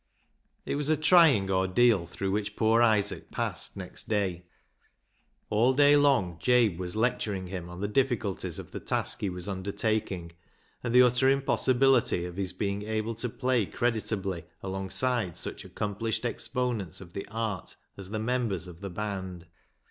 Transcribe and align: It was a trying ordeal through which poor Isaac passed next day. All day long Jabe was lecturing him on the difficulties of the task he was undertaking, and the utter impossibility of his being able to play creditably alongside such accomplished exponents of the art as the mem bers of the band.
It 0.65 0.77
was 0.77 0.89
a 0.89 0.97
trying 0.97 1.51
ordeal 1.51 2.07
through 2.07 2.31
which 2.31 2.55
poor 2.55 2.81
Isaac 2.81 3.29
passed 3.29 3.77
next 3.77 4.09
day. 4.09 4.47
All 5.51 5.75
day 5.75 5.95
long 5.95 6.39
Jabe 6.39 6.77
was 6.77 6.95
lecturing 6.95 7.45
him 7.45 7.69
on 7.69 7.81
the 7.81 7.87
difficulties 7.87 8.57
of 8.57 8.71
the 8.71 8.79
task 8.79 9.21
he 9.21 9.29
was 9.29 9.47
undertaking, 9.47 10.31
and 10.83 10.95
the 10.95 11.03
utter 11.03 11.29
impossibility 11.29 12.25
of 12.25 12.35
his 12.37 12.51
being 12.51 12.81
able 12.81 13.13
to 13.13 13.29
play 13.29 13.67
creditably 13.67 14.45
alongside 14.63 15.37
such 15.37 15.63
accomplished 15.63 16.25
exponents 16.25 16.99
of 16.99 17.13
the 17.13 17.27
art 17.27 17.75
as 17.95 18.09
the 18.09 18.17
mem 18.17 18.49
bers 18.49 18.67
of 18.67 18.81
the 18.81 18.89
band. 18.89 19.45